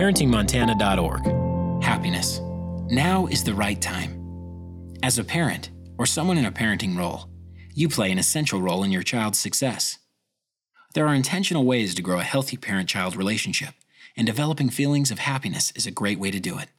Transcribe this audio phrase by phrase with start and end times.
[0.00, 1.82] ParentingMontana.org.
[1.84, 2.40] Happiness.
[2.90, 4.96] Now is the right time.
[5.02, 5.68] As a parent,
[5.98, 7.28] or someone in a parenting role,
[7.74, 9.98] you play an essential role in your child's success.
[10.94, 13.74] There are intentional ways to grow a healthy parent child relationship,
[14.16, 16.70] and developing feelings of happiness is a great way to do it.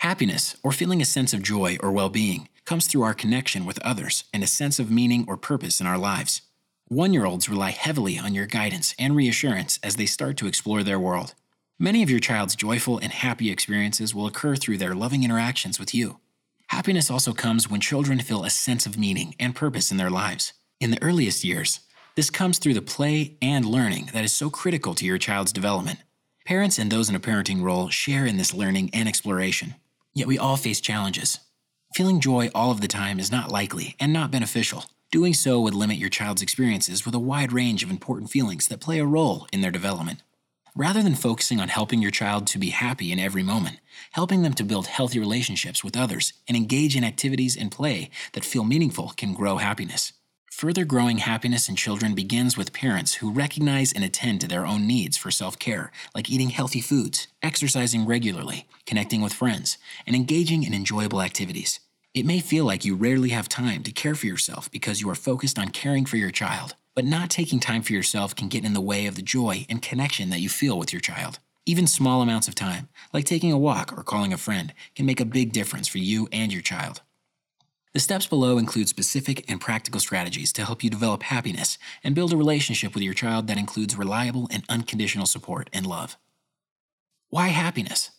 [0.00, 3.80] Happiness, or feeling a sense of joy or well being, comes through our connection with
[3.80, 6.42] others and a sense of meaning or purpose in our lives.
[6.88, 10.82] One year olds rely heavily on your guidance and reassurance as they start to explore
[10.82, 11.34] their world.
[11.82, 15.94] Many of your child's joyful and happy experiences will occur through their loving interactions with
[15.94, 16.20] you.
[16.66, 20.52] Happiness also comes when children feel a sense of meaning and purpose in their lives.
[20.78, 21.80] In the earliest years,
[22.16, 26.00] this comes through the play and learning that is so critical to your child's development.
[26.44, 29.74] Parents and those in a parenting role share in this learning and exploration.
[30.12, 31.38] Yet we all face challenges.
[31.94, 34.84] Feeling joy all of the time is not likely and not beneficial.
[35.10, 38.82] Doing so would limit your child's experiences with a wide range of important feelings that
[38.82, 40.22] play a role in their development.
[40.76, 43.80] Rather than focusing on helping your child to be happy in every moment,
[44.12, 48.44] helping them to build healthy relationships with others and engage in activities and play that
[48.44, 50.12] feel meaningful can grow happiness.
[50.52, 54.86] Further growing happiness in children begins with parents who recognize and attend to their own
[54.86, 60.62] needs for self care, like eating healthy foods, exercising regularly, connecting with friends, and engaging
[60.62, 61.80] in enjoyable activities.
[62.14, 65.14] It may feel like you rarely have time to care for yourself because you are
[65.14, 68.74] focused on caring for your child, but not taking time for yourself can get in
[68.74, 71.38] the way of the joy and connection that you feel with your child.
[71.64, 75.18] Even small amounts of time, like taking a walk or calling a friend, can make
[75.18, 77.00] a big difference for you and your child.
[77.94, 82.34] The steps below include specific and practical strategies to help you develop happiness and build
[82.34, 86.18] a relationship with your child that includes reliable and unconditional support and love.
[87.30, 88.10] Why happiness?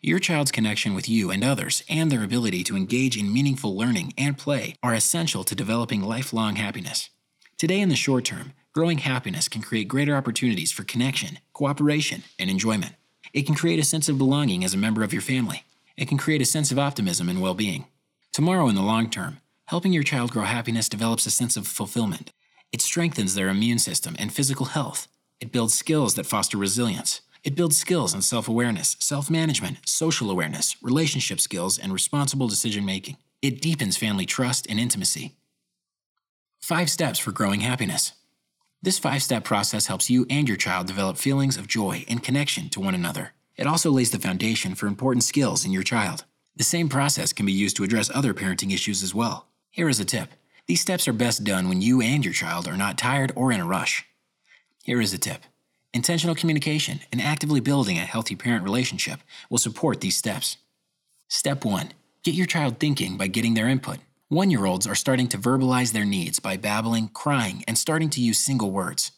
[0.00, 4.14] Your child's connection with you and others and their ability to engage in meaningful learning
[4.16, 7.10] and play are essential to developing lifelong happiness.
[7.58, 12.48] Today, in the short term, growing happiness can create greater opportunities for connection, cooperation, and
[12.48, 12.92] enjoyment.
[13.32, 15.64] It can create a sense of belonging as a member of your family.
[15.96, 17.86] It can create a sense of optimism and well being.
[18.30, 22.30] Tomorrow, in the long term, helping your child grow happiness develops a sense of fulfillment.
[22.70, 25.08] It strengthens their immune system and physical health.
[25.40, 27.22] It builds skills that foster resilience.
[27.42, 32.84] It builds skills in self awareness, self management, social awareness, relationship skills, and responsible decision
[32.84, 33.16] making.
[33.42, 35.37] It deepens family trust and intimacy.
[36.68, 38.12] Five steps for growing happiness.
[38.82, 42.68] This five step process helps you and your child develop feelings of joy and connection
[42.68, 43.32] to one another.
[43.56, 46.26] It also lays the foundation for important skills in your child.
[46.56, 49.46] The same process can be used to address other parenting issues as well.
[49.70, 50.28] Here is a tip
[50.66, 53.60] these steps are best done when you and your child are not tired or in
[53.60, 54.04] a rush.
[54.84, 55.44] Here is a tip
[55.94, 60.58] Intentional communication and actively building a healthy parent relationship will support these steps.
[61.28, 61.92] Step 1
[62.24, 64.00] Get your child thinking by getting their input.
[64.30, 68.20] One year olds are starting to verbalize their needs by babbling, crying, and starting to
[68.20, 69.12] use single words.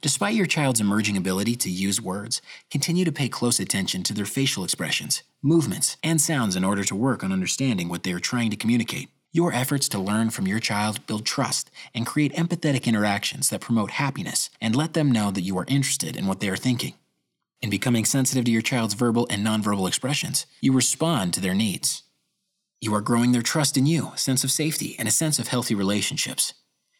[0.00, 4.24] Despite your child's emerging ability to use words, continue to pay close attention to their
[4.24, 8.50] facial expressions, movements, and sounds in order to work on understanding what they are trying
[8.50, 9.10] to communicate.
[9.30, 13.92] Your efforts to learn from your child build trust and create empathetic interactions that promote
[13.92, 16.94] happiness and let them know that you are interested in what they are thinking.
[17.62, 22.02] In becoming sensitive to your child's verbal and nonverbal expressions, you respond to their needs.
[22.80, 25.48] You are growing their trust in you, a sense of safety, and a sense of
[25.48, 26.54] healthy relationships.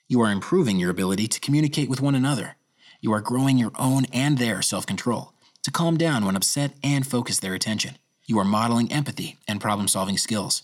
[0.08, 2.56] You are improving your ability to communicate with one another.
[3.00, 7.06] You are growing your own and their self control, to calm down when upset and
[7.06, 7.96] focus their attention.
[8.26, 10.62] You are modeling empathy and problem solving skills.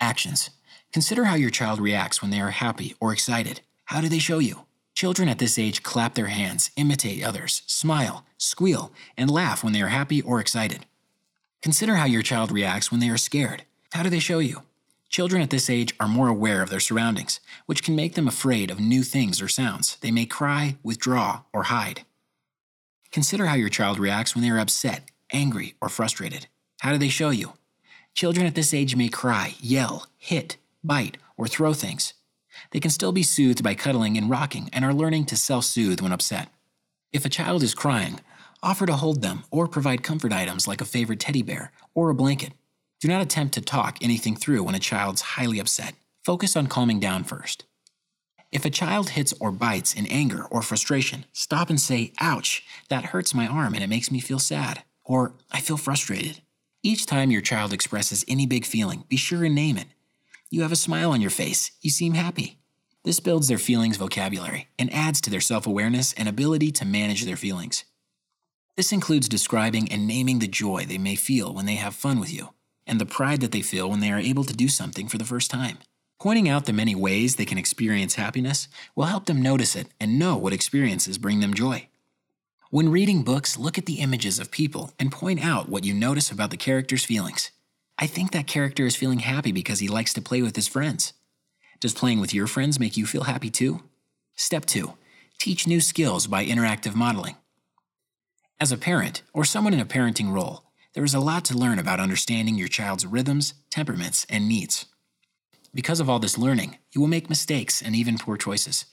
[0.00, 0.50] Actions
[0.92, 3.60] Consider how your child reacts when they are happy or excited.
[3.86, 4.66] How do they show you?
[4.94, 9.82] Children at this age clap their hands, imitate others, smile, squeal, and laugh when they
[9.82, 10.86] are happy or excited.
[11.60, 13.64] Consider how your child reacts when they are scared.
[13.94, 14.62] How do they show you?
[15.08, 18.68] Children at this age are more aware of their surroundings, which can make them afraid
[18.72, 19.98] of new things or sounds.
[20.00, 22.02] They may cry, withdraw, or hide.
[23.12, 26.48] Consider how your child reacts when they are upset, angry, or frustrated.
[26.80, 27.52] How do they show you?
[28.14, 32.14] Children at this age may cry, yell, hit, bite, or throw things.
[32.72, 36.00] They can still be soothed by cuddling and rocking and are learning to self soothe
[36.00, 36.48] when upset.
[37.12, 38.18] If a child is crying,
[38.60, 42.14] offer to hold them or provide comfort items like a favorite teddy bear or a
[42.14, 42.54] blanket.
[43.04, 45.92] Do not attempt to talk anything through when a child's highly upset.
[46.24, 47.64] Focus on calming down first.
[48.50, 53.12] If a child hits or bites in anger or frustration, stop and say, Ouch, that
[53.12, 54.84] hurts my arm and it makes me feel sad.
[55.04, 56.40] Or, I feel frustrated.
[56.82, 59.88] Each time your child expresses any big feeling, be sure and name it
[60.54, 61.72] you have a smile on your face.
[61.82, 62.58] You seem happy.
[63.02, 67.24] This builds their feelings vocabulary and adds to their self awareness and ability to manage
[67.24, 67.84] their feelings.
[68.76, 72.32] This includes describing and naming the joy they may feel when they have fun with
[72.32, 72.53] you,
[72.86, 75.24] and the pride that they feel when they are able to do something for the
[75.24, 75.78] first time.
[76.20, 80.18] Pointing out the many ways they can experience happiness will help them notice it and
[80.18, 81.88] know what experiences bring them joy.
[82.70, 86.30] When reading books, look at the images of people and point out what you notice
[86.30, 87.50] about the character's feelings.
[87.98, 91.12] I think that character is feeling happy because he likes to play with his friends.
[91.78, 93.82] Does playing with your friends make you feel happy too?
[94.34, 94.94] Step 2
[95.38, 97.36] Teach new skills by interactive modeling.
[98.60, 100.63] As a parent, or someone in a parenting role,
[100.94, 104.86] there is a lot to learn about understanding your child's rhythms, temperaments, and needs.
[105.74, 108.86] Because of all this learning, you will make mistakes and even poor choices.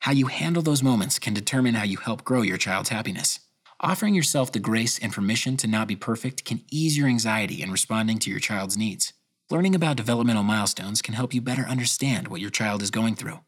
[0.00, 3.38] How you handle those moments can determine how you help grow your child's happiness.
[3.80, 7.70] Offering yourself the grace and permission to not be perfect can ease your anxiety in
[7.70, 9.12] responding to your child's needs.
[9.50, 13.40] Learning about developmental milestones can help you better understand what your child is going through.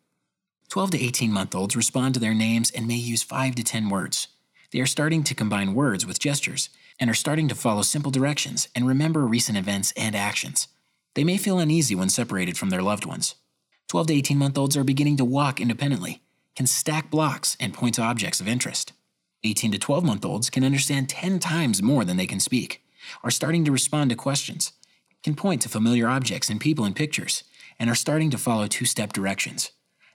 [0.68, 3.88] 12 to 18 month olds respond to their names and may use 5 to 10
[3.88, 4.28] words.
[4.74, 6.68] They are starting to combine words with gestures
[6.98, 10.66] and are starting to follow simple directions and remember recent events and actions.
[11.14, 13.36] They may feel uneasy when separated from their loved ones.
[13.86, 16.22] 12 to 18 month olds are beginning to walk independently,
[16.56, 18.92] can stack blocks, and point to objects of interest.
[19.44, 22.82] 18 to 12 month olds can understand 10 times more than they can speak,
[23.22, 24.72] are starting to respond to questions,
[25.22, 27.44] can point to familiar objects and people in pictures,
[27.78, 29.70] and are starting to follow two step directions.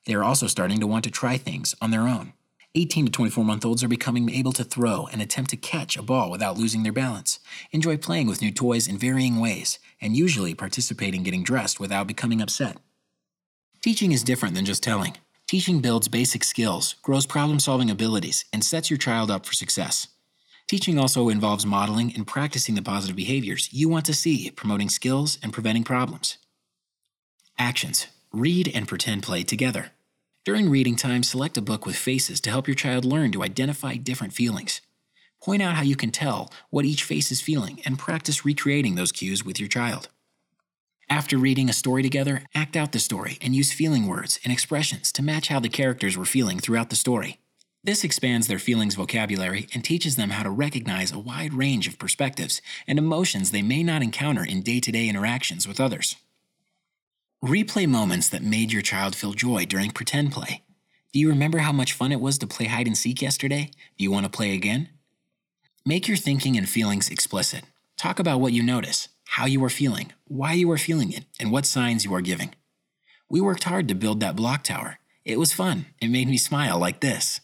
[0.05, 2.33] They are also starting to want to try things on their own.
[2.75, 6.03] 18 to 24 month olds are becoming able to throw and attempt to catch a
[6.03, 7.39] ball without losing their balance,
[7.71, 12.05] enjoy playing with new toys in varying ways, and usually participate in getting dressed without
[12.05, 12.77] becoming upset.
[13.81, 15.17] Teaching is different than just telling.
[15.47, 20.07] Teaching builds basic skills, grows problem solving abilities, and sets your child up for success.
[20.67, 25.39] Teaching also involves modeling and practicing the positive behaviors you want to see, promoting skills
[25.41, 26.37] and preventing problems.
[27.57, 29.91] Actions Read and pretend play together.
[30.49, 33.97] During reading time, select a book with faces to help your child learn to identify
[33.97, 34.81] different feelings.
[35.43, 39.11] Point out how you can tell what each face is feeling and practice recreating those
[39.11, 40.09] cues with your child.
[41.07, 45.11] After reading a story together, act out the story and use feeling words and expressions
[45.11, 47.37] to match how the characters were feeling throughout the story.
[47.83, 51.99] This expands their feelings vocabulary and teaches them how to recognize a wide range of
[51.99, 56.15] perspectives and emotions they may not encounter in day to day interactions with others.
[57.43, 60.63] Replay moments that made your child feel joy during pretend play.
[61.13, 63.71] Do you remember how much fun it was to play hide and seek yesterday?
[63.97, 64.89] Do you want to play again?
[65.85, 67.61] Make your thinking and feelings explicit.
[67.95, 71.49] Talk about what you notice, how you are feeling, why you are feeling it, and
[71.49, 72.55] what signs you are giving.
[73.29, 74.99] We worked hard to build that block tower.
[75.23, 75.85] It was fun.
[76.01, 77.39] It made me smile like this.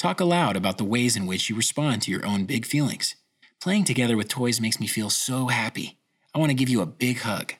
[0.00, 3.14] Talk aloud about the ways in which you respond to your own big feelings.
[3.62, 5.96] Playing together with toys makes me feel so happy.
[6.34, 7.54] I want to give you a big hug.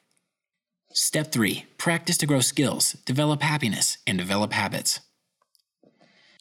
[0.99, 5.01] Step 3 Practice to grow skills, develop happiness, and develop habits.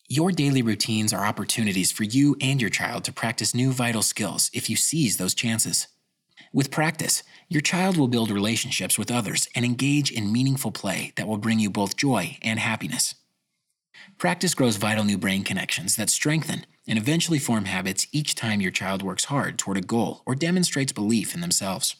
[0.07, 4.49] Your daily routines are opportunities for you and your child to practice new vital skills
[4.53, 5.89] if you seize those chances.
[6.53, 11.27] With practice, your child will build relationships with others and engage in meaningful play that
[11.27, 13.13] will bring you both joy and happiness.
[14.17, 18.71] Practice grows vital new brain connections that strengthen and eventually form habits each time your
[18.71, 21.97] child works hard toward a goal or demonstrates belief in themselves.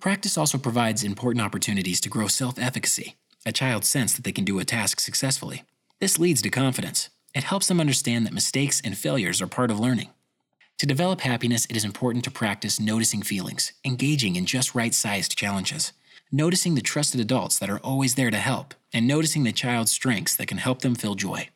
[0.00, 4.44] Practice also provides important opportunities to grow self efficacy, a child's sense that they can
[4.44, 5.64] do a task successfully.
[6.00, 7.08] This leads to confidence.
[7.34, 10.10] It helps them understand that mistakes and failures are part of learning.
[10.78, 15.36] To develop happiness, it is important to practice noticing feelings, engaging in just right sized
[15.36, 15.92] challenges,
[16.30, 20.36] noticing the trusted adults that are always there to help, and noticing the child's strengths
[20.36, 21.48] that can help them feel joy.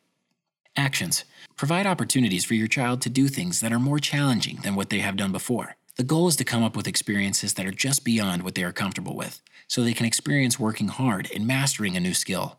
[0.75, 4.89] Actions provide opportunities for your child to do things that are more challenging than what
[4.89, 5.75] they have done before.
[6.01, 8.71] The goal is to come up with experiences that are just beyond what they are
[8.71, 12.57] comfortable with, so they can experience working hard and mastering a new skill.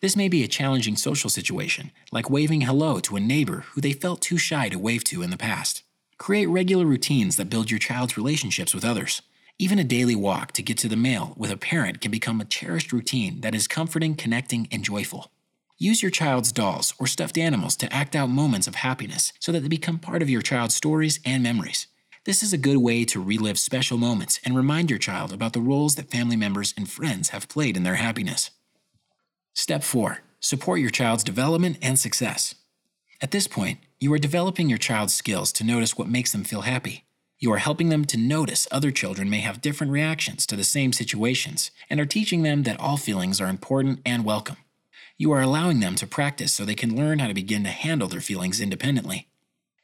[0.00, 3.92] This may be a challenging social situation, like waving hello to a neighbor who they
[3.92, 5.82] felt too shy to wave to in the past.
[6.16, 9.20] Create regular routines that build your child's relationships with others.
[9.58, 12.46] Even a daily walk to get to the mail with a parent can become a
[12.46, 15.30] cherished routine that is comforting, connecting, and joyful.
[15.76, 19.60] Use your child's dolls or stuffed animals to act out moments of happiness so that
[19.60, 21.86] they become part of your child's stories and memories.
[22.26, 25.60] This is a good way to relive special moments and remind your child about the
[25.62, 28.50] roles that family members and friends have played in their happiness.
[29.54, 32.54] Step 4 Support your child's development and success.
[33.22, 36.60] At this point, you are developing your child's skills to notice what makes them feel
[36.62, 37.04] happy.
[37.38, 40.92] You are helping them to notice other children may have different reactions to the same
[40.92, 44.58] situations and are teaching them that all feelings are important and welcome.
[45.16, 48.08] You are allowing them to practice so they can learn how to begin to handle
[48.08, 49.29] their feelings independently.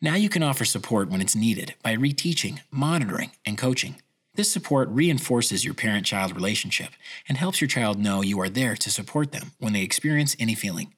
[0.02, 3.96] Now you can offer support when it's needed by reteaching, monitoring, and coaching.
[4.34, 6.90] This support reinforces your parent child relationship
[7.26, 10.54] and helps your child know you are there to support them when they experience any
[10.54, 10.92] feeling.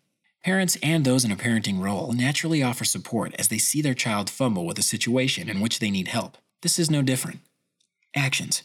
[0.45, 4.29] Parents and those in a parenting role naturally offer support as they see their child
[4.29, 6.37] fumble with a situation in which they need help.
[6.63, 7.39] This is no different.
[8.17, 8.65] Actions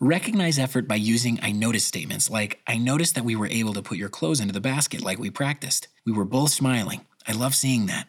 [0.00, 3.82] Recognize effort by using I noticed statements like, I noticed that we were able to
[3.82, 5.88] put your clothes into the basket like we practiced.
[6.06, 7.04] We were both smiling.
[7.26, 8.06] I love seeing that.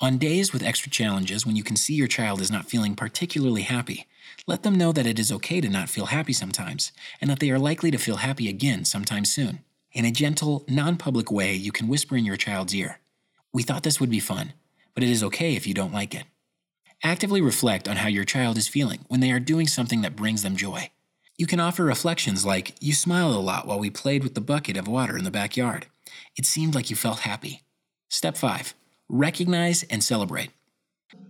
[0.00, 3.62] On days with extra challenges, when you can see your child is not feeling particularly
[3.62, 4.06] happy,
[4.46, 7.50] let them know that it is okay to not feel happy sometimes, and that they
[7.50, 9.64] are likely to feel happy again sometime soon.
[9.90, 13.00] In a gentle, non public way, you can whisper in your child's ear,
[13.52, 14.52] We thought this would be fun,
[14.94, 16.26] but it is okay if you don't like it.
[17.02, 20.44] Actively reflect on how your child is feeling when they are doing something that brings
[20.44, 20.90] them joy.
[21.36, 24.76] You can offer reflections like, You smiled a lot while we played with the bucket
[24.76, 25.86] of water in the backyard.
[26.36, 27.62] It seemed like you felt happy.
[28.08, 28.74] Step 5
[29.10, 30.50] Recognize and celebrate.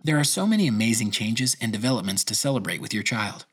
[0.02, 3.46] There are so many amazing changes and developments to celebrate with your child.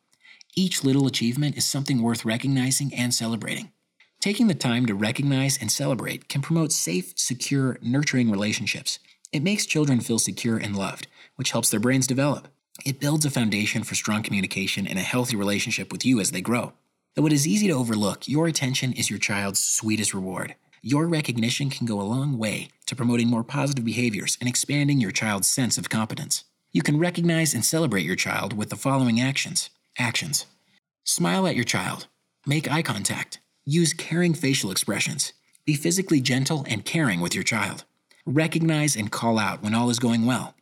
[0.55, 3.71] Each little achievement is something worth recognizing and celebrating.
[4.19, 8.97] Taking the time to recognize and celebrate can promote safe, secure, nurturing relationships.
[9.31, 11.05] It makes children feel secure and loved,
[11.35, 12.47] which helps their brains develop.
[12.83, 16.41] It builds a foundation for strong communication and a healthy relationship with you as they
[16.41, 16.73] grow.
[17.13, 20.55] Though it is easy to overlook, your attention is your child's sweetest reward.
[20.81, 25.11] Your recognition can go a long way to promoting more positive behaviors and expanding your
[25.11, 26.43] child's sense of competence.
[26.71, 29.69] You can recognize and celebrate your child with the following actions.
[29.97, 30.45] Actions.
[31.03, 32.07] Smile at your child.
[32.45, 33.39] Make eye contact.
[33.65, 35.33] Use caring facial expressions.
[35.65, 37.85] Be physically gentle and caring with your child.
[38.25, 40.53] Recognize and call out when all is going well.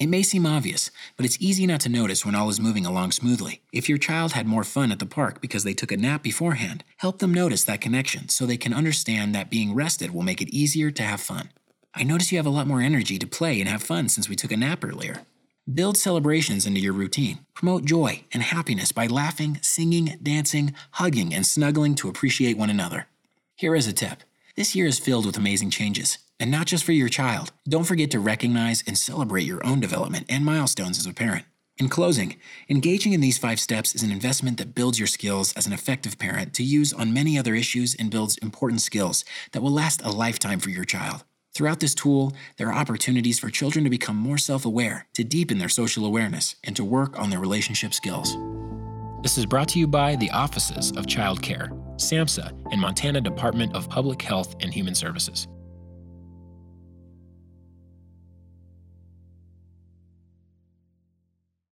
[0.00, 3.12] It may seem obvious, but it's easy not to notice when all is moving along
[3.12, 3.60] smoothly.
[3.70, 6.84] If your child had more fun at the park because they took a nap beforehand,
[6.96, 10.48] help them notice that connection so they can understand that being rested will make it
[10.48, 11.50] easier to have fun.
[11.94, 14.36] I notice you have a lot more energy to play and have fun since we
[14.36, 15.20] took a nap earlier.
[15.72, 17.40] Build celebrations into your routine.
[17.52, 23.06] Promote joy and happiness by laughing, singing, dancing, hugging, and snuggling to appreciate one another.
[23.54, 24.22] Here is a tip
[24.56, 27.52] this year is filled with amazing changes, and not just for your child.
[27.68, 31.44] Don't forget to recognize and celebrate your own development and milestones as a parent.
[31.78, 32.36] In closing,
[32.68, 36.18] engaging in these five steps is an investment that builds your skills as an effective
[36.18, 40.10] parent to use on many other issues and builds important skills that will last a
[40.10, 41.24] lifetime for your child.
[41.54, 45.58] Throughout this tool, there are opportunities for children to become more self aware, to deepen
[45.58, 48.36] their social awareness, and to work on their relationship skills.
[49.22, 53.74] This is brought to you by the Offices of Child Care, SAMHSA, and Montana Department
[53.74, 55.48] of Public Health and Human Services.